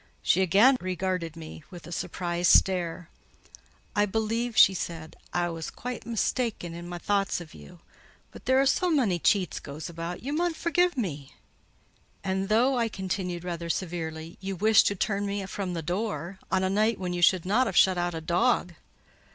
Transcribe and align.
She 0.23 0.41
again 0.41 0.77
regarded 0.81 1.35
me 1.35 1.63
with 1.69 1.85
a 1.85 1.91
surprised 1.91 2.51
stare. 2.51 3.11
"I 3.95 4.07
believe," 4.07 4.57
she 4.57 4.73
said, 4.73 5.15
"I 5.31 5.49
was 5.49 5.69
quite 5.69 6.07
mista'en 6.07 6.73
in 6.73 6.89
my 6.89 6.97
thoughts 6.97 7.39
of 7.39 7.53
you: 7.53 7.81
but 8.31 8.45
there 8.45 8.59
is 8.63 8.71
so 8.71 8.89
mony 8.89 9.19
cheats 9.19 9.59
goes 9.59 9.89
about, 9.91 10.23
you 10.23 10.33
mun 10.33 10.55
forgie 10.55 10.89
me." 10.95 11.35
"And 12.23 12.49
though," 12.49 12.79
I 12.79 12.89
continued, 12.89 13.43
rather 13.43 13.69
severely, 13.69 14.39
"you 14.41 14.55
wished 14.55 14.87
to 14.87 14.95
turn 14.95 15.27
me 15.27 15.45
from 15.45 15.75
the 15.75 15.83
door, 15.83 16.39
on 16.51 16.63
a 16.63 16.67
night 16.71 16.97
when 16.97 17.13
you 17.13 17.21
should 17.21 17.45
not 17.45 17.67
have 17.67 17.77
shut 17.77 17.99
out 17.99 18.15
a 18.15 18.21
dog." 18.21 18.73